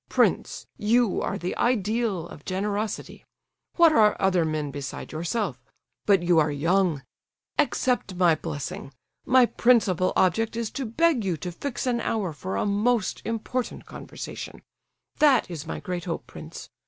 Prince, 0.09 0.65
you 0.79 1.21
are 1.21 1.37
the 1.37 1.55
ideal 1.57 2.27
of 2.29 2.43
generosity; 2.43 3.23
what 3.75 3.91
are 3.91 4.17
other 4.19 4.43
men 4.43 4.71
beside 4.71 5.11
yourself? 5.11 5.59
But 6.07 6.23
you 6.23 6.39
are 6.39 6.49
young—accept 6.49 8.15
my 8.15 8.33
blessing! 8.33 8.91
My 9.27 9.45
principal 9.45 10.11
object 10.15 10.55
is 10.55 10.71
to 10.71 10.87
beg 10.87 11.23
you 11.23 11.37
to 11.37 11.51
fix 11.51 11.85
an 11.85 12.01
hour 12.01 12.33
for 12.33 12.55
a 12.57 12.65
most 12.65 13.21
important 13.25 13.85
conversation—that 13.85 15.51
is 15.51 15.67
my 15.67 15.79
great 15.79 16.05
hope, 16.05 16.25
prince. 16.25 16.67